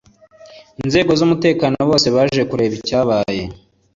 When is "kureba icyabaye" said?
2.49-3.43